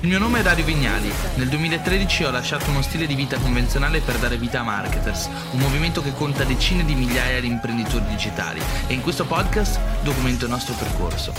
[0.00, 1.10] Il mio nome è Dario Vignali.
[1.36, 5.58] Nel 2013 ho lasciato uno stile di vita convenzionale per dare vita a Marketers, un
[5.58, 10.50] movimento che conta decine di migliaia di imprenditori digitali e in questo podcast documento il
[10.50, 11.32] nostro percorso.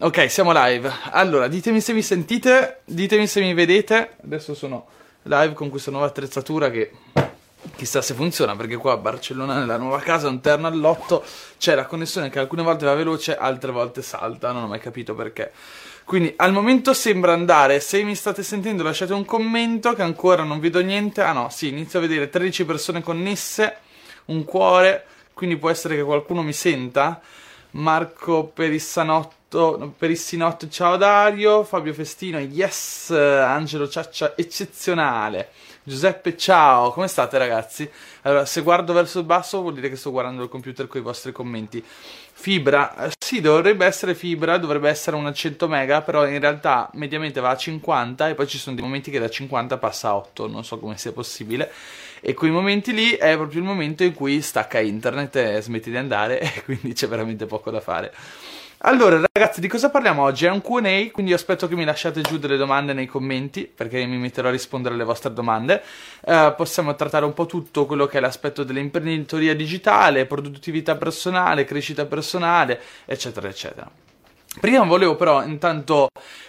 [0.00, 0.92] Ok, siamo live.
[1.12, 4.16] Allora, ditemi se mi sentite, ditemi se mi vedete.
[4.24, 4.88] Adesso sono
[5.22, 6.90] live con questa nuova attrezzatura che
[7.76, 11.22] chissà se funziona perché qua a Barcellona nella nuova casa un terno all'otto
[11.58, 15.14] c'è la connessione che alcune volte va veloce, altre volte salta, non ho mai capito
[15.14, 15.52] perché.
[16.04, 20.60] Quindi al momento sembra andare, se mi state sentendo lasciate un commento che ancora non
[20.60, 21.22] vedo niente.
[21.22, 23.76] Ah no, sì, inizio a vedere 13 persone connesse,
[24.26, 24.44] un
[25.32, 27.20] quindi può essere che qualcuno mi senta.
[27.72, 35.50] Marco Perissanotto, Perissinotto, ciao Dario, Fabio Festino, yes, Angelo Ciaccia, eccezionale.
[35.84, 37.90] Giuseppe, ciao, come state ragazzi?
[38.22, 41.02] Allora, se guardo verso il basso vuol dire che sto guardando il computer con i
[41.02, 41.84] vostri commenti.
[42.34, 47.50] Fibra, sì, dovrebbe essere fibra, dovrebbe essere una 100 mega, però in realtà mediamente va
[47.50, 50.64] a 50 e poi ci sono dei momenti che da 50 passa a 8, non
[50.64, 51.70] so come sia possibile.
[52.20, 55.96] E quei momenti lì è proprio il momento in cui stacca internet e smetti di
[55.96, 58.12] andare e quindi c'è veramente poco da fare.
[58.84, 60.44] Allora, ragazzi, di cosa parliamo oggi?
[60.44, 64.16] È un QA, quindi aspetto che mi lasciate giù delle domande nei commenti, perché mi
[64.16, 65.80] metterò a rispondere alle vostre domande.
[66.22, 72.06] Uh, possiamo trattare un po' tutto quello che è l'aspetto dell'imprenditoria digitale, produttività personale, crescita
[72.06, 73.88] personale, eccetera, eccetera.
[74.58, 76.08] Prima volevo però intanto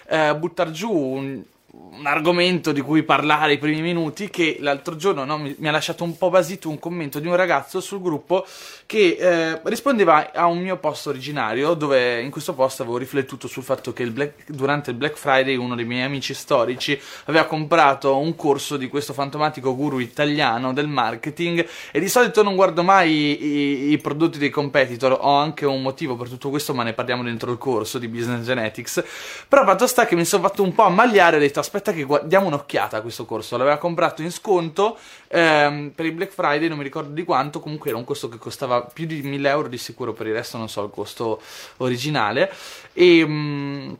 [0.09, 1.43] uh, buttare giù un,
[1.75, 5.71] un argomento di cui parlare i primi minuti che l'altro giorno no, mi, mi, ha
[5.71, 8.45] lasciato un po' basito un commento di un ragazzo sul gruppo
[8.85, 13.63] che eh, rispondeva a un mio post originario dove in questo post avevo riflettuto sul
[13.63, 18.17] fatto che il Black, durante il Black Friday uno dei miei amici storici aveva comprato
[18.17, 23.11] un corso di questo fantomatico guru italiano del marketing e di solito non guardo mai
[23.11, 26.93] i, i, i prodotti dei competitor ho anche un motivo per tutto questo ma ne
[26.93, 29.03] parliamo dentro il corso di Business Genetics.
[29.47, 32.47] Però fatto sta che mi sono fatto un po' ammagliare ho detto aspetta che diamo
[32.47, 33.57] un'occhiata a questo corso.
[33.57, 34.97] L'aveva comprato in sconto
[35.27, 38.37] ehm, per il Black Friday, non mi ricordo di quanto, comunque era un corso che
[38.37, 41.41] costava più di 1000 euro di sicuro, per il resto non so il costo
[41.77, 42.51] originale.
[42.93, 43.25] E...
[43.25, 43.93] Mh, mm,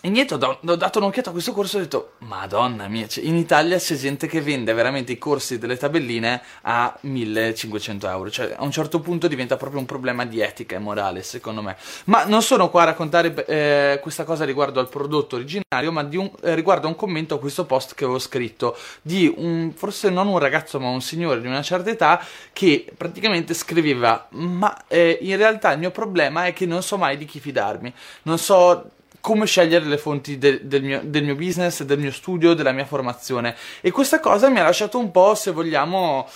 [0.00, 3.24] e niente, ho, ho, dato un'occhiata a questo corso e ho detto, madonna mia, cioè,
[3.24, 8.54] in Italia c'è gente che vende veramente i corsi delle tabelline a 1500 euro, cioè
[8.56, 11.76] a un certo punto diventa proprio un problema di etica e morale, secondo me.
[12.04, 16.30] Ma non sono qua a raccontare eh, questa cosa riguardo al prodotto originario, ma un,
[16.42, 20.28] eh, riguardo a un commento a questo post che avevo scritto di un, forse non
[20.28, 25.36] un ragazzo, ma un signore di una certa età che praticamente scriveva, ma eh, in
[25.36, 27.92] realtà il mio problema è che non so mai di chi fidarmi,
[28.22, 28.90] non so
[29.20, 32.84] come scegliere le fonti de- del, mio, del, mio, business, del mio studio, della mia
[32.84, 33.56] formazione.
[33.80, 36.28] E questa cosa mi ha lasciato un po', se vogliamo,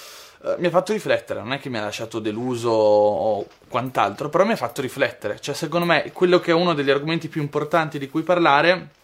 [0.44, 1.40] eh, mi ha fatto riflettere.
[1.40, 5.40] Non è che mi ha lasciato deluso o quant'altro, però mi ha fatto riflettere.
[5.40, 9.00] Cioè, secondo me, quello che è uno degli argomenti più importanti di cui parlare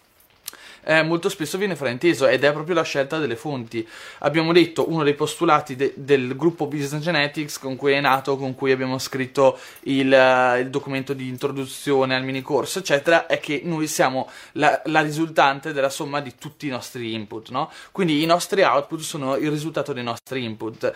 [0.83, 3.87] eh, molto spesso viene frainteso ed è proprio la scelta delle fonti.
[4.19, 8.55] Abbiamo detto uno dei postulati de- del gruppo Business Genetics con cui è nato, con
[8.55, 13.61] cui abbiamo scritto il, uh, il documento di introduzione al mini corso, eccetera, è che
[13.63, 17.71] noi siamo la, la risultante della somma di tutti i nostri input, no?
[17.91, 20.93] Quindi i nostri output sono il risultato dei nostri input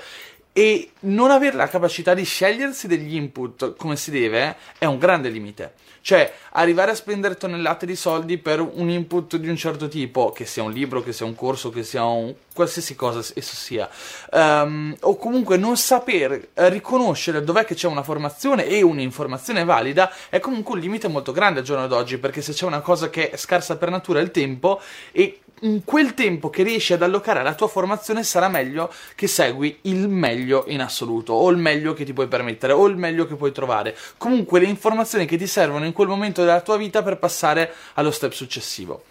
[0.54, 5.30] e non avere la capacità di scegliersi degli input come si deve è un grande
[5.30, 5.74] limite.
[6.04, 10.46] Cioè, arrivare a spendere tonnellate di soldi per un input di un certo tipo, che
[10.46, 13.90] sia un libro, che sia un corso, che sia un qualsiasi cosa esso sia,
[14.32, 20.40] um, o comunque non saper riconoscere dov'è che c'è una formazione e un'informazione valida, è
[20.40, 23.38] comunque un limite molto grande al giorno d'oggi, perché se c'è una cosa che è
[23.38, 24.82] scarsa per natura è il tempo
[25.14, 25.40] e
[25.86, 30.66] quel tempo che riesci ad allocare alla tua formazione sarà meglio che segui il meglio
[30.68, 33.96] in assoluto, o il meglio che ti puoi permettere, o il meglio che puoi trovare.
[34.18, 38.12] Comunque le informazioni che ti servono in quel momento della tua vita per passare allo
[38.12, 39.06] step successivo.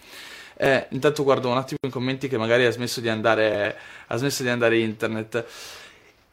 [0.55, 3.75] Eh, intanto guardo un attimo i commenti che magari ha smesso di andare,
[4.07, 5.45] ha smesso di andare internet.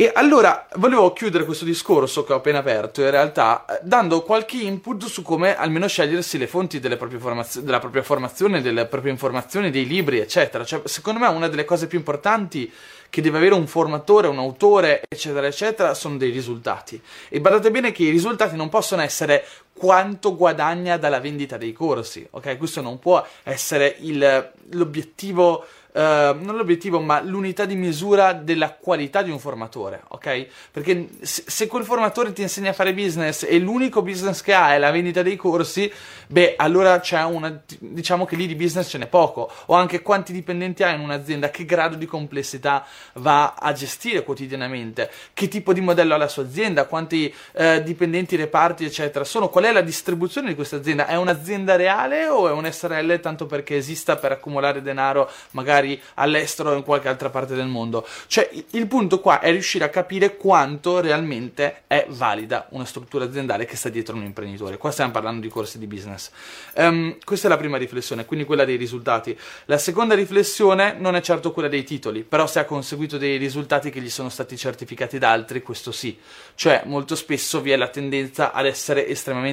[0.00, 5.04] E allora volevo chiudere questo discorso che ho appena aperto, in realtà, dando qualche input
[5.04, 6.80] su come almeno scegliersi le fonti
[7.18, 10.64] formazio- della propria formazione, delle proprie informazioni, dei libri, eccetera.
[10.64, 12.72] Cioè, secondo me una delle cose più importanti
[13.10, 16.98] che deve avere un formatore, un autore, eccetera, eccetera, sono dei risultati.
[17.28, 22.26] E badate bene che i risultati non possono essere quanto guadagna dalla vendita dei corsi,
[22.30, 22.58] ok?
[22.58, 29.22] Questo non può essere il, l'obiettivo Uh, non l'obiettivo, ma l'unità di misura della qualità
[29.22, 30.46] di un formatore, ok?
[30.70, 34.78] Perché se, quel formatore ti insegna a fare business e l'unico business che ha è
[34.78, 35.92] la vendita dei corsi,
[36.28, 39.50] beh, allora c'è una, diciamo che lì di business ce n'è poco.
[39.66, 45.10] O anche quanti dipendenti hai in un'azienda, che grado di complessità va a gestire quotidianamente,
[45.34, 49.72] che tipo di modello ha la sua azienda, quanti eh, dipendenti, reparti, eccetera, sono, qual
[49.72, 53.76] è la distribuzione di questa azienda, è un'azienda reale o è un SRL tanto perché
[53.76, 58.06] esista per accumulare denaro magari all'estero o in qualche altra parte del mondo?
[58.26, 63.66] Cioè il punto qua è riuscire a capire quanto realmente è valida una struttura aziendale
[63.66, 64.78] che sta dietro un imprenditore.
[64.78, 66.30] Qua stiamo parlando di corsi di business.
[66.76, 69.38] Um, questa è la prima riflessione, quindi quella dei risultati.
[69.66, 73.90] La seconda riflessione non è certo quella dei titoli, però se ha conseguito dei risultati
[73.90, 76.18] che gli sono stati certificati da altri, questo sì.
[76.54, 79.48] Cioè, molto spesso vi è la tendenza ad essere estremamente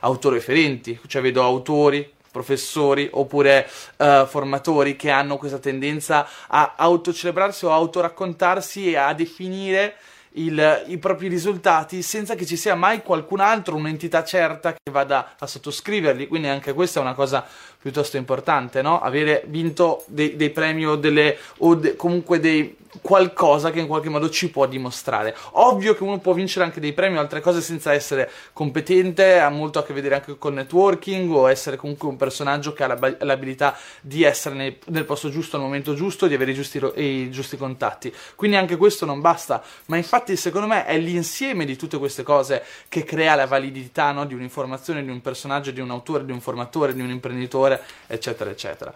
[0.00, 7.72] autoreferenti, cioè vedo autori, professori oppure uh, formatori che hanno questa tendenza a autocelebrarsi o
[7.72, 9.96] autoraccontarsi e a definire
[10.34, 15.34] il, i propri risultati senza che ci sia mai qualcun altro, un'entità certa che vada
[15.38, 16.28] a sottoscriverli.
[16.28, 17.44] Quindi anche questa è una cosa
[17.80, 19.00] piuttosto importante, no?
[19.00, 24.08] Avere vinto dei, dei premi o, delle, o de, comunque dei, qualcosa che in qualche
[24.08, 25.36] modo ci può dimostrare.
[25.52, 29.48] Ovvio che uno può vincere anche dei premi o altre cose senza essere competente, ha
[29.48, 33.76] molto a che vedere anche con networking o essere comunque un personaggio che ha l'abilità
[34.00, 37.56] di essere nel, nel posto giusto al momento giusto, di avere i giusti, i giusti
[37.56, 38.12] contatti.
[38.34, 42.64] Quindi anche questo non basta, ma infatti secondo me è l'insieme di tutte queste cose
[42.88, 44.24] che crea la validità no?
[44.26, 47.69] di un'informazione, di un personaggio, di un autore, di un formatore, di un imprenditore,
[48.06, 48.92] eccetera, eccetera.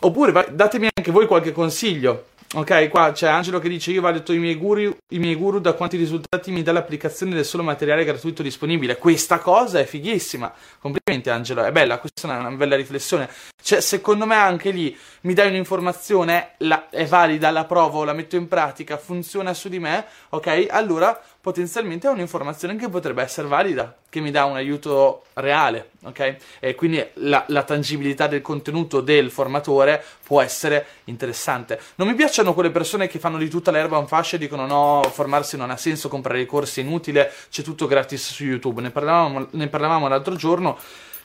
[0.00, 4.38] Oppure datemi anche voi qualche consiglio Ok, qua c'è Angelo che dice: Io valuto i
[4.38, 8.42] miei, guru, i miei guru da quanti risultati mi dà l'applicazione del solo materiale gratuito
[8.42, 8.98] disponibile.
[8.98, 10.54] Questa cosa è fighissima.
[10.78, 11.98] Complimenti, Angelo, è bella.
[11.98, 13.28] Questa è una, una bella riflessione.
[13.60, 18.36] Cioè, secondo me, anche lì mi dai un'informazione, la, è valida, la provo, la metto
[18.36, 20.06] in pratica, funziona su di me.
[20.28, 25.90] Ok, allora potenzialmente è un'informazione che potrebbe essere valida, che mi dà un aiuto reale,
[26.02, 26.36] ok?
[26.58, 31.78] E quindi la, la, tangibilità del contenuto del formatore può essere interessante.
[31.94, 35.08] Non mi piacciono quelle persone che fanno di tutta l'erba un fascio e dicono no,
[35.08, 38.80] formarsi non ha senso, comprare i corsi è inutile, c'è tutto gratis su YouTube.
[38.80, 40.76] Ne parlavamo, ne parlavamo l'altro giorno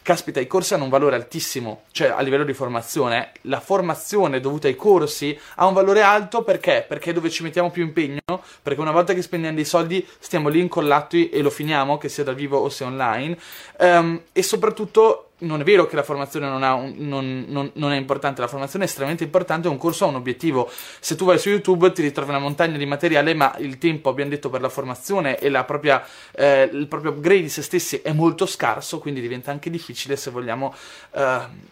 [0.02, 4.68] caspita, i corsi hanno un valore altissimo, cioè a livello di formazione, la formazione dovuta
[4.68, 6.86] ai corsi ha un valore alto perché?
[6.88, 8.20] Perché è dove ci mettiamo più impegno,
[8.62, 12.24] perché una volta che spendiamo dei soldi stiamo lì incollati e lo finiamo, che sia
[12.24, 13.38] dal vivo o sia online,
[13.80, 17.98] um, e soprattutto non è vero che la formazione non, un, non, non, non, è
[17.98, 20.70] importante, la formazione è estremamente importante, un corso ha un obiettivo.
[21.00, 24.30] Se tu vai su YouTube ti ritrovi una montagna di materiale, ma il tempo, abbiamo
[24.30, 28.46] detto, per la formazione e propria, eh, il proprio upgrade di se stessi è molto
[28.46, 30.74] scarso, quindi diventa anche difficile se vogliamo...
[31.14, 31.70] Eh,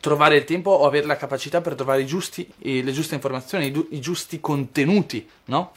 [0.00, 4.40] trovare il tempo o avere la capacità per trovare giusti, le giuste informazioni, i giusti
[4.40, 5.72] contenuti, no?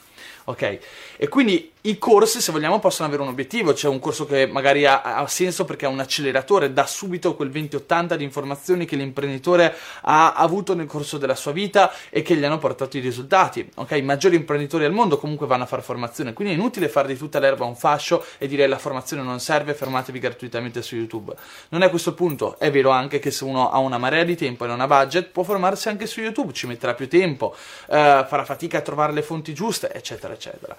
[0.46, 0.80] Ok,
[1.18, 3.72] e quindi i corsi, se vogliamo, possono avere un obiettivo.
[3.72, 7.50] C'è un corso che magari ha, ha senso perché è un acceleratore, dà subito quel
[7.50, 12.44] 20-80 di informazioni che l'imprenditore ha avuto nel corso della sua vita e che gli
[12.44, 13.70] hanno portato i risultati.
[13.76, 17.08] Ok, i maggiori imprenditori al mondo comunque vanno a fare formazione, quindi è inutile fare
[17.08, 21.34] di tutta l'erba un fascio e dire la formazione non serve, fermatevi gratuitamente su YouTube.
[21.70, 22.60] Non è questo il punto.
[22.60, 25.30] È vero anche che se uno ha una marea di tempo e non ha budget,
[25.30, 27.56] può formarsi anche su YouTube, ci metterà più tempo,
[27.90, 30.76] eh, farà fatica a trovare le fonti giuste, eccetera, eccetera.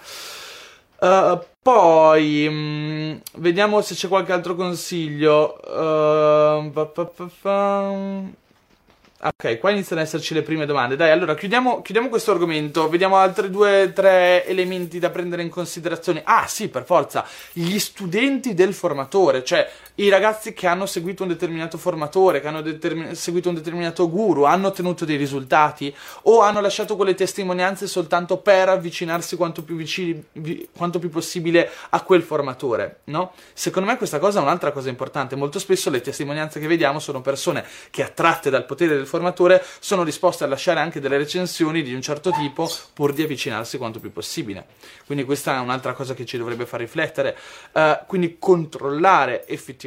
[1.00, 5.60] Uh, poi mh, mm, vediamo se c'è qualche altro consiglio.
[5.64, 7.10] Uh, pa, pa,
[7.40, 7.92] pa,
[9.20, 10.94] Ok, qua iniziano ad esserci le prime domande.
[10.94, 12.88] Dai, allora chiudiamo, chiudiamo questo argomento.
[12.88, 16.22] Vediamo altri due, tre elementi da prendere in considerazione.
[16.24, 17.26] Ah, sì, per forza.
[17.52, 19.68] Gli studenti del formatore, cioè
[19.98, 24.44] i ragazzi che hanno seguito un determinato formatore, che hanno determin- seguito un determinato guru,
[24.44, 30.24] hanno ottenuto dei risultati o hanno lasciato quelle testimonianze soltanto per avvicinarsi quanto più, vicini,
[30.34, 33.32] vi- quanto più possibile a quel formatore, no?
[33.52, 35.34] Secondo me questa cosa è un'altra cosa importante.
[35.34, 40.04] Molto spesso le testimonianze che vediamo sono persone che attratte dal potere del formatore sono
[40.04, 44.12] disposte a lasciare anche delle recensioni di un certo tipo pur di avvicinarsi quanto più
[44.12, 44.64] possibile.
[45.06, 47.36] Quindi questa è un'altra cosa che ci dovrebbe far riflettere.
[47.72, 49.86] Uh, quindi controllare effettivamente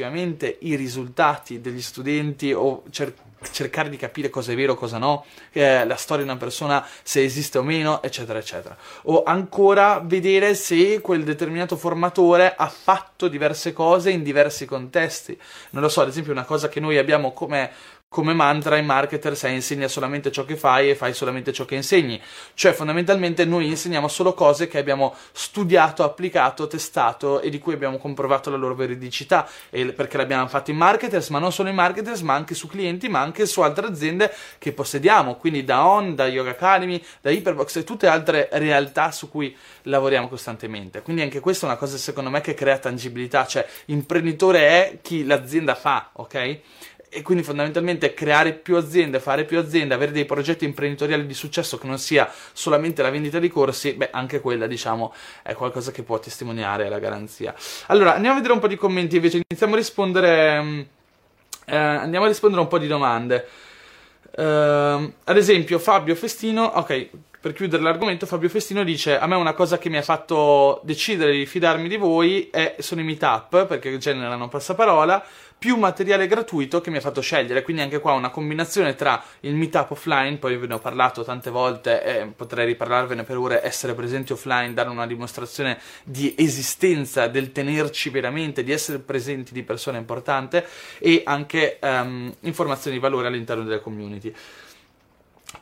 [0.60, 5.84] i risultati degli studenti o cercare cercare di capire cosa è vero, cosa no, eh,
[5.84, 8.76] la storia di una persona, se esiste o meno, eccetera, eccetera.
[9.02, 15.38] O ancora vedere se quel determinato formatore ha fatto diverse cose in diversi contesti.
[15.70, 17.70] Non lo so, ad esempio, una cosa che noi abbiamo come
[18.12, 21.76] come mantra in marketer sei insegna solamente ciò che fai e fai solamente ciò che
[21.76, 22.20] insegni.
[22.52, 27.96] Cioè, fondamentalmente noi insegniamo solo cose che abbiamo studiato, applicato, testato e di cui abbiamo
[27.96, 32.34] comprovato la loro veridicità, perché l'abbiamo fatto in marketers, ma non solo in marketers, ma
[32.34, 36.50] anche su clienti, ma anche su altre aziende che possediamo, quindi da On, da Yoga
[36.50, 41.00] Academy, da Hyperbox e tutte altre realtà su cui lavoriamo costantemente.
[41.00, 45.24] Quindi anche questa è una cosa secondo me che crea tangibilità, cioè imprenditore è chi
[45.24, 46.60] l'azienda fa, ok?
[47.14, 51.76] E quindi fondamentalmente creare più aziende, fare più aziende, avere dei progetti imprenditoriali di successo
[51.76, 56.04] che non sia solamente la vendita di corsi, beh, anche quella, diciamo, è qualcosa che
[56.04, 57.54] può testimoniare la garanzia.
[57.88, 60.80] Allora, andiamo a vedere un po' di commenti invece, iniziamo a rispondere, mm,
[61.66, 63.46] eh, andiamo a rispondere a un po' di domande.
[64.34, 69.52] Uh, ad esempio, Fabio Festino, ok, per chiudere l'argomento, Fabio Festino dice: A me una
[69.52, 73.98] cosa che mi ha fatto decidere di fidarmi di voi è, sono i meetup, perché
[73.98, 75.22] generano passaparola
[75.62, 77.62] più materiale gratuito che mi ha fatto scegliere.
[77.62, 81.50] Quindi anche qua una combinazione tra il meetup offline, poi ve ne ho parlato tante
[81.50, 87.52] volte e potrei riparlarvene per ore, essere presenti offline, dare una dimostrazione di esistenza, del
[87.52, 90.66] tenerci veramente, di essere presenti di persona importante
[90.98, 94.34] e anche um, informazioni di valore all'interno delle community.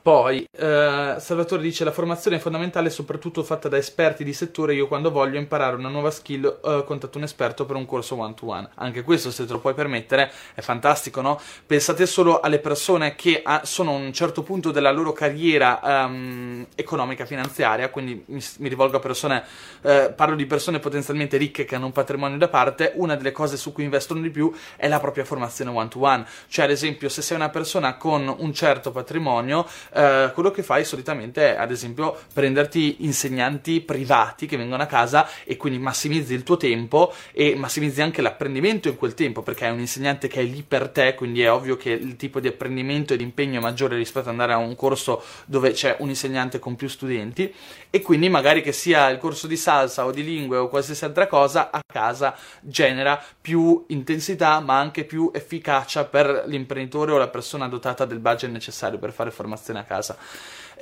[0.02, 4.74] Poi, eh, Salvatore dice: La formazione è fondamentale, soprattutto fatta da esperti di settore.
[4.74, 8.70] Io, quando voglio imparare una nuova skill, eh, contatto un esperto per un corso one-to-one.
[8.76, 11.38] Anche questo, se te lo puoi permettere, è fantastico, no?
[11.66, 16.66] Pensate solo alle persone che ha, sono a un certo punto della loro carriera um,
[16.74, 17.90] economica, finanziaria.
[17.90, 19.44] Quindi mi, mi rivolgo a persone,
[19.82, 22.92] eh, parlo di persone potenzialmente ricche che hanno un patrimonio da parte.
[22.94, 26.24] Una delle cose su cui investono di più è la propria formazione one-to-one.
[26.48, 30.84] Cioè, ad esempio, se sei una persona con un certo patrimonio eh, quello che fai
[30.84, 36.42] solitamente è, ad esempio, prenderti insegnanti privati che vengono a casa e quindi massimizzi il
[36.42, 40.44] tuo tempo e massimizzi anche l'apprendimento in quel tempo, perché è un insegnante che è
[40.44, 43.62] lì per te, quindi è ovvio che il tipo di apprendimento e di impegno è
[43.62, 47.52] maggiore rispetto ad andare a un corso dove c'è un insegnante con più studenti
[47.90, 51.26] e quindi magari che sia il corso di salsa o di lingue o qualsiasi altra
[51.26, 57.68] cosa a casa genera più intensità ma anche più efficacia per l'imprenditore o la persona
[57.68, 60.16] dotata del budget necessario per fare formazione a casa.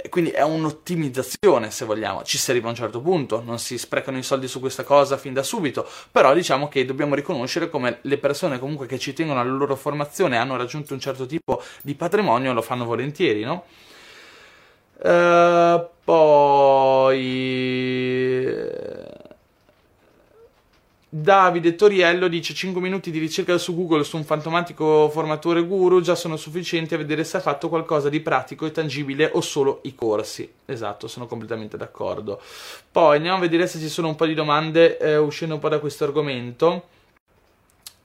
[0.08, 2.22] Quindi è un'ottimizzazione, se vogliamo.
[2.22, 5.16] Ci si arriva a un certo punto, non si sprecano i soldi su questa cosa
[5.16, 9.40] fin da subito, però diciamo che dobbiamo riconoscere come le persone comunque che ci tengono
[9.40, 13.64] alla loro formazione hanno raggiunto un certo tipo di patrimonio, lo fanno volentieri, no?
[15.00, 17.16] Uh, poi
[21.10, 26.14] Davide Toriello dice 5 minuti di ricerca su Google su un fantomatico formatore guru già
[26.14, 29.94] sono sufficienti a vedere se ha fatto qualcosa di pratico e tangibile o solo i
[29.94, 30.52] corsi.
[30.66, 32.42] Esatto, sono completamente d'accordo.
[32.92, 35.70] Poi andiamo a vedere se ci sono un po' di domande eh, uscendo un po'
[35.70, 36.88] da questo argomento.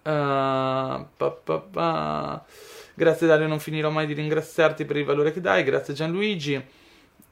[0.04, 2.46] Uh, pa, pa, pa.
[2.94, 5.64] Grazie Dario, non finirò mai di ringraziarti per il valore che dai.
[5.66, 6.82] Grazie Gianluigi.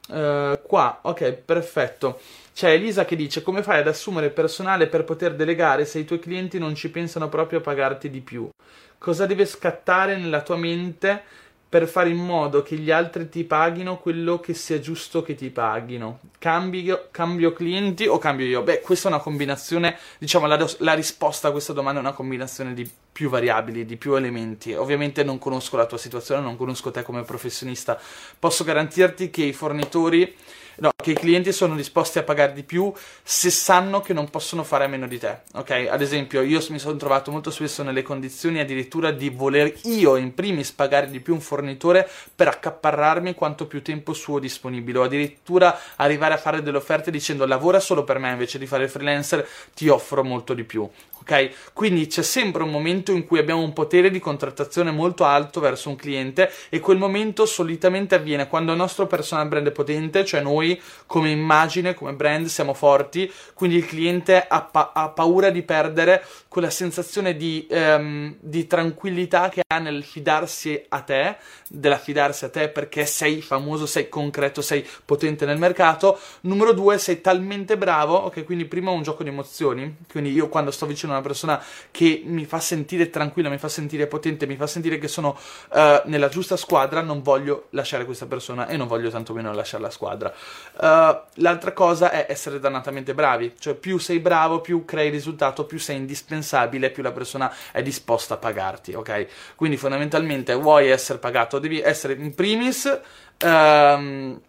[0.09, 2.19] Uh, qua, ok, perfetto.
[2.53, 6.19] C'è Elisa che dice come fai ad assumere personale per poter delegare se i tuoi
[6.19, 8.49] clienti non ci pensano proprio a pagarti di più?
[8.97, 11.23] Cosa deve scattare nella tua mente
[11.71, 15.49] per fare in modo che gli altri ti paghino quello che sia giusto che ti
[15.49, 16.19] paghino?
[16.37, 18.61] Cambio, cambio clienti o cambio io?
[18.61, 22.73] Beh, questa è una combinazione, diciamo la, la risposta a questa domanda è una combinazione
[22.73, 24.73] di più variabili, di più elementi.
[24.73, 27.97] Ovviamente non conosco la tua situazione, non conosco te come professionista.
[28.37, 30.35] Posso garantirti che i fornitori
[30.75, 34.63] no, che i clienti sono disposti a pagare di più se sanno che non possono
[34.63, 35.39] fare a meno di te.
[35.55, 35.87] Ok?
[35.89, 40.33] Ad esempio, io mi sono trovato molto spesso nelle condizioni addirittura di voler io in
[40.33, 45.77] primis pagare di più un fornitore per accaparrarmi quanto più tempo suo disponibile, o addirittura
[45.97, 49.47] arrivare a fare delle offerte dicendo lavora solo per me invece di fare il freelancer,
[49.73, 50.89] ti offro molto di più
[51.21, 51.71] ok?
[51.73, 55.89] Quindi c'è sempre un momento in cui abbiamo un potere di contrattazione molto alto verso
[55.89, 60.41] un cliente e quel momento solitamente avviene quando il nostro personal brand è potente, cioè
[60.41, 65.61] noi come immagine, come brand siamo forti, quindi il cliente ha, pa- ha paura di
[65.61, 71.37] perdere quella sensazione di, um, di tranquillità che ha nel fidarsi a te,
[71.69, 76.19] dell'affidarsi a te perché sei famoso, sei concreto, sei potente nel mercato.
[76.41, 78.43] Numero due, sei talmente bravo, ok?
[78.43, 82.45] Quindi prima un gioco di emozioni, quindi io quando sto vicino una persona che mi
[82.45, 85.37] fa sentire tranquilla, mi fa sentire potente, mi fa sentire che sono
[85.71, 89.89] uh, nella giusta squadra, non voglio lasciare questa persona e non voglio tantomeno lasciare la
[89.89, 90.33] squadra.
[90.79, 95.77] Uh, l'altra cosa è essere dannatamente bravi, cioè più sei bravo, più crei risultato, più
[95.77, 99.27] sei indispensabile, più la persona è disposta a pagarti, ok?
[99.55, 102.99] Quindi fondamentalmente vuoi essere pagato, devi essere in primis...
[103.43, 104.39] Um,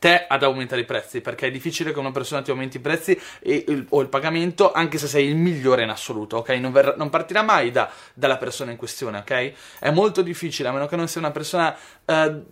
[0.00, 3.20] te ad aumentare i prezzi, perché è difficile che una persona ti aumenti i prezzi
[3.38, 6.48] e, il, o il pagamento, anche se sei il migliore in assoluto, ok?
[6.52, 9.52] Non, ver- non partirà mai da, dalla persona in questione, ok?
[9.78, 11.76] È molto difficile, a meno che non sia una persona
[12.06, 12.44] uh,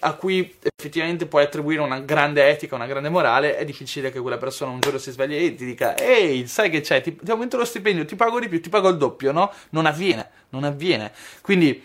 [0.00, 4.38] a cui effettivamente puoi attribuire una grande etica, una grande morale, è difficile che quella
[4.38, 7.58] persona un giorno si svegli e ti dica ehi, sai che c'è, ti, ti aumento
[7.58, 9.52] lo stipendio, ti pago di più, ti pago il doppio, no?
[9.70, 11.12] Non avviene, non avviene.
[11.42, 11.82] Quindi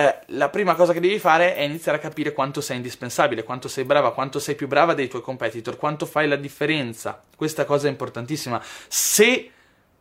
[0.00, 3.68] eh, la prima cosa che devi fare è iniziare a capire quanto sei indispensabile, quanto
[3.68, 7.22] sei brava, quanto sei più brava dei tuoi competitor, quanto fai la differenza.
[7.36, 8.62] Questa cosa è importantissima.
[8.88, 9.50] Se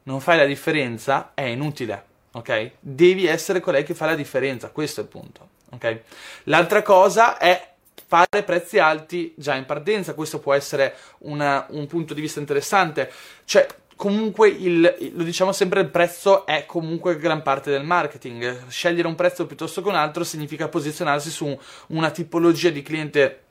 [0.03, 2.71] non fai la differenza, è inutile ok?
[2.79, 5.99] Devi essere colei che fa la differenza, questo è il punto, ok?
[6.43, 7.73] L'altra cosa è
[8.07, 13.11] fare prezzi alti già in partenza, questo può essere una, un punto di vista interessante,
[13.45, 18.67] cioè comunque il, lo diciamo sempre, il prezzo è comunque gran parte del marketing.
[18.69, 23.41] Scegliere un prezzo piuttosto che un altro significa posizionarsi su una tipologia di cliente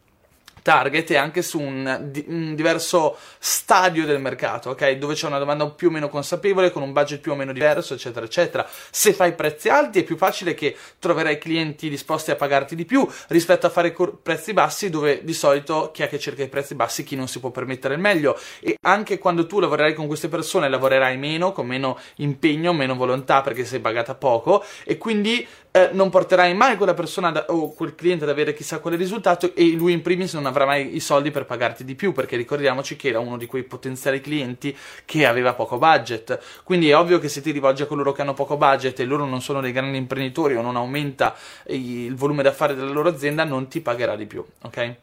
[0.66, 4.94] target e anche su un, un, diverso stadio del mercato, ok?
[4.94, 7.94] Dove c'è una domanda più o meno consapevole, con un budget più o meno diverso,
[7.94, 8.68] eccetera, eccetera.
[8.90, 13.08] Se fai prezzi alti è più facile che troverai clienti disposti a pagarti di più
[13.28, 16.74] rispetto a fare cor- prezzi bassi, dove di solito chi è che cerca i prezzi
[16.74, 18.36] bassi, chi non si può permettere il meglio.
[18.58, 23.40] E anche quando tu lavorerai con queste persone, lavorerai meno, con meno impegno, meno volontà
[23.40, 27.94] perché sei pagata poco e quindi eh, non porterai mai quella persona da, o quel
[27.94, 31.30] cliente ad avere chissà quale risultato e lui in primis non avrà mai i soldi
[31.30, 35.52] per pagarti di più perché ricordiamoci che era uno di quei potenziali clienti che aveva
[35.52, 38.98] poco budget quindi è ovvio che se ti rivolgi a coloro che hanno poco budget
[39.00, 43.10] e loro non sono dei grandi imprenditori o non aumenta il volume d'affari della loro
[43.10, 44.94] azienda non ti pagherà di più ok?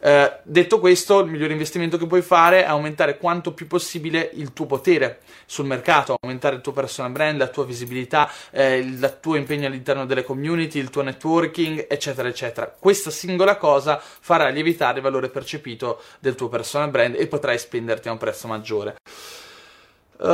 [0.00, 4.52] Eh, detto questo, il migliore investimento che puoi fare è aumentare quanto più possibile il
[4.52, 9.34] tuo potere sul mercato, aumentare il tuo personal brand, la tua visibilità, eh, il tuo
[9.34, 12.72] impegno all'interno delle community, il tuo networking, eccetera, eccetera.
[12.78, 18.08] Questa singola cosa farà lievitare il valore percepito del tuo personal brand e potrai spenderti
[18.08, 18.96] a un prezzo maggiore.
[20.18, 20.26] Uh,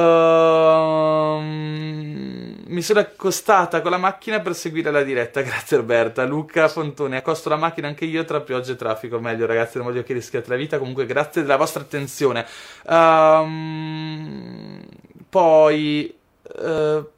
[2.85, 5.41] sono accostata con la macchina per seguire la diretta.
[5.43, 6.25] Grazie Roberta.
[6.25, 9.19] Luca Fontone, accosto la macchina anche io tra pioggia e traffico.
[9.19, 10.79] Meglio ragazzi, non voglio che rischiate la vita.
[10.79, 12.47] Comunque grazie della vostra attenzione.
[12.87, 14.81] Um,
[15.29, 16.15] poi...
[16.57, 17.09] Uh,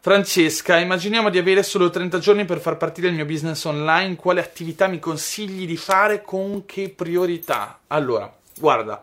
[0.00, 4.16] Francesca, immaginiamo di avere solo 30 giorni per far partire il mio business online.
[4.16, 6.22] Quale attività mi consigli di fare?
[6.22, 7.78] Con che priorità?
[7.86, 9.00] Allora, guarda,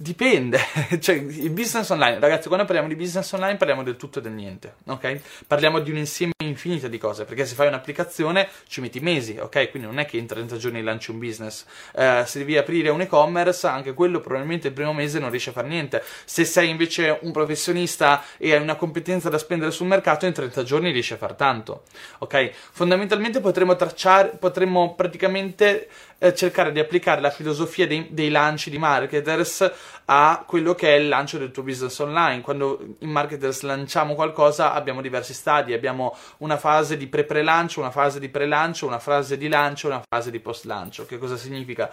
[0.00, 0.60] Dipende,
[1.00, 4.30] cioè il business online, ragazzi, quando parliamo di business online parliamo del tutto e del
[4.30, 5.20] niente, ok?
[5.44, 9.70] Parliamo di un insieme infinito di cose, perché se fai un'applicazione ci metti mesi, ok?
[9.70, 11.64] Quindi non è che in 30 giorni lanci un business.
[11.94, 15.52] Uh, se devi aprire un e-commerce, anche quello probabilmente il primo mese non riesci a
[15.52, 16.00] fare niente.
[16.24, 20.62] Se sei invece un professionista e hai una competenza da spendere sul mercato, in 30
[20.62, 21.82] giorni riesci a fare tanto,
[22.18, 22.52] ok?
[22.70, 28.78] Fondamentalmente potremmo tracciare, potremmo praticamente eh, cercare di applicare la filosofia dei, dei, lanci di
[28.78, 29.70] marketers
[30.06, 32.40] a quello che è il lancio del tuo business online.
[32.40, 38.18] Quando in marketers lanciamo qualcosa abbiamo diversi stadi, abbiamo una fase di pre-pre-lancio, una fase
[38.18, 41.06] di pre-lancio, una fase di lancio, una fase di post-lancio.
[41.06, 41.90] Che cosa significa?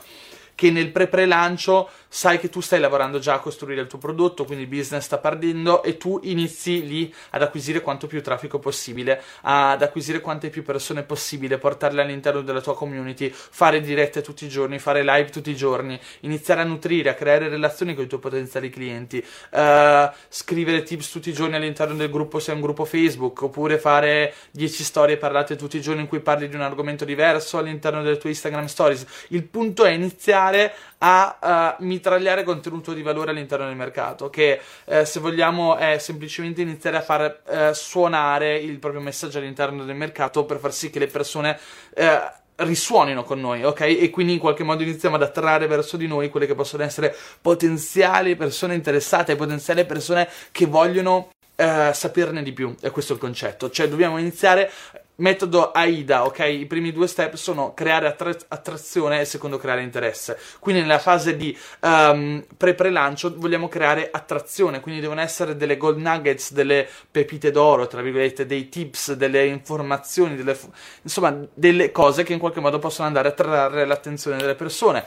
[0.55, 4.63] Che nel pre-pre-lancio sai che tu stai lavorando già a costruire il tuo prodotto, quindi
[4.63, 9.81] il business sta partendo e tu inizi lì ad acquisire quanto più traffico possibile, ad
[9.81, 14.79] acquisire quante più persone possibile, portarle all'interno della tua community, fare dirette tutti i giorni,
[14.79, 18.69] fare live tutti i giorni, iniziare a nutrire, a creare relazioni con i tuoi potenziali
[18.69, 19.17] clienti,
[19.51, 23.77] uh, scrivere tips tutti i giorni all'interno del gruppo se è un gruppo Facebook, oppure
[23.77, 28.01] fare 10 storie parlate tutti i giorni in cui parli di un argomento diverso all'interno
[28.01, 29.05] delle tue Instagram stories.
[29.29, 34.60] Il punto è iniziare iniziare a uh, mitragliare contenuto di valore all'interno del mercato, che
[34.86, 39.95] eh, se vogliamo è semplicemente iniziare a far eh, suonare il proprio messaggio all'interno del
[39.95, 41.60] mercato per far sì che le persone
[41.93, 42.21] eh,
[42.58, 43.81] risuonino con noi, ok?
[43.81, 47.15] E quindi in qualche modo iniziamo ad attrarre verso di noi quelle che possono essere
[47.41, 53.69] potenziali persone interessate, potenziali persone che vogliono Uh, saperne di più, è questo il concetto.
[53.69, 54.69] Cioè, dobbiamo iniziare
[55.17, 56.39] Metodo AIDA, ok?
[56.39, 60.38] I primi due step sono creare attra- attrazione e secondo creare interesse.
[60.60, 66.51] Quindi nella fase di um, pre-pre-lancio vogliamo creare attrazione, quindi devono essere delle gold nuggets,
[66.51, 70.58] delle pepite d'oro, tra virgolette, dei tips, delle informazioni, delle,
[71.01, 75.06] insomma, delle cose che in qualche modo possono andare a attrarre l'attenzione delle persone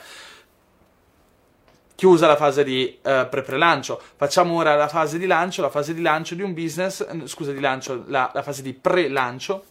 [1.95, 4.01] chiusa la fase di uh, pre-pre-lancio.
[4.17, 7.59] Facciamo ora la fase di lancio, la fase di lancio di un business, scusa, di
[7.59, 9.65] lancio, la, la fase di pre-lancio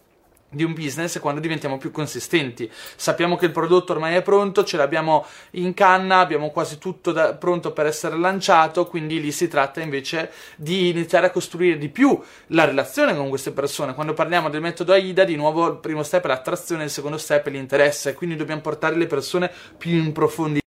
[0.50, 2.70] di un business quando diventiamo più consistenti.
[2.96, 7.34] Sappiamo che il prodotto ormai è pronto, ce l'abbiamo in canna, abbiamo quasi tutto da,
[7.34, 12.18] pronto per essere lanciato, quindi lì si tratta invece di iniziare a costruire di più
[12.48, 13.94] la relazione con queste persone.
[13.94, 17.46] Quando parliamo del metodo AIDA, di nuovo il primo step è l'attrazione, il secondo step
[17.46, 20.66] è l'interesse, quindi dobbiamo portare le persone più in profondità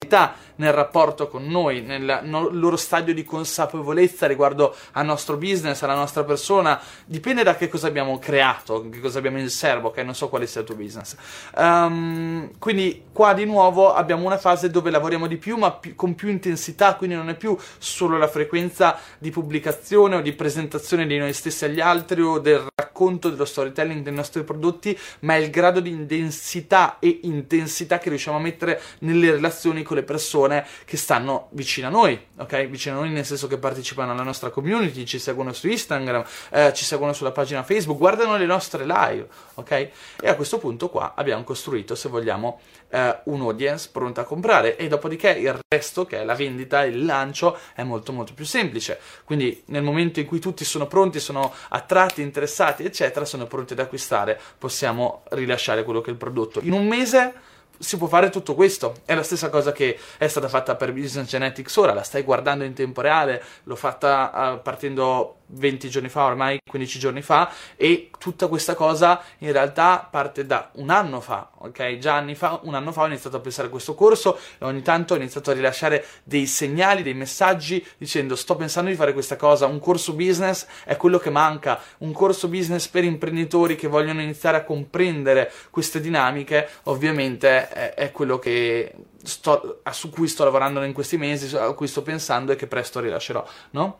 [0.56, 5.96] nel rapporto con noi, nel no, loro stadio di consapevolezza riguardo al nostro business, alla
[5.96, 9.98] nostra persona, dipende da che cosa abbiamo creato, che cosa abbiamo in serbo, ok?
[10.00, 11.16] Non so quale sia il tuo business.
[11.56, 16.16] Um, quindi qua di nuovo abbiamo una fase dove lavoriamo di più, ma più, con
[16.16, 21.18] più intensità, quindi non è più solo la frequenza di pubblicazione o di presentazione di
[21.18, 25.50] noi stessi agli altri o del racconto, dello storytelling dei nostri prodotti, ma è il
[25.50, 30.66] grado di densità e intensità che riusciamo a mettere nelle relazioni con le persone persone
[30.86, 32.68] che stanno vicino a noi, ok?
[32.68, 36.74] Vicino a noi nel senso che partecipano alla nostra community, ci seguono su Instagram, eh,
[36.74, 39.72] ci seguono sulla pagina Facebook, guardano le nostre live, ok?
[39.72, 42.60] E a questo punto qua abbiamo costruito, se vogliamo,
[42.90, 47.06] eh, un audience pronta a comprare e dopodiché il resto, che è la vendita, il
[47.06, 49.00] lancio, è molto molto più semplice.
[49.24, 53.80] Quindi nel momento in cui tutti sono pronti, sono attratti, interessati, eccetera, sono pronti ad
[53.80, 56.60] acquistare, possiamo rilasciare quello che è il prodotto.
[56.62, 57.50] In un mese
[57.82, 58.96] si può fare tutto questo.
[59.06, 62.64] È la stessa cosa che è stata fatta per Business Genetics ora, la stai guardando
[62.64, 68.10] in tempo reale, l'ho fatta uh, partendo 20 giorni fa, ormai 15 giorni fa, e
[68.18, 71.98] tutta questa cosa in realtà parte da un anno fa, ok?
[71.98, 74.82] Già anni fa, un anno fa ho iniziato a pensare a questo corso e ogni
[74.82, 79.36] tanto ho iniziato a rilasciare dei segnali, dei messaggi dicendo sto pensando di fare questa
[79.36, 84.22] cosa, un corso business è quello che manca, un corso business per imprenditori che vogliono
[84.22, 90.84] iniziare a comprendere queste dinamiche, ovviamente è, è quello che sto, su cui sto lavorando
[90.84, 94.00] in questi mesi, a cui sto pensando e che presto rilascerò, no?